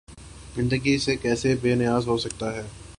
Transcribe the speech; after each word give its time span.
زندگی 0.55 0.97
سے 0.97 1.15
کیسے 1.15 1.55
بے 1.61 1.75
نیاز 1.75 2.07
ہو 2.07 2.17
سکتا 2.17 2.55
ہے؟ 2.55 2.67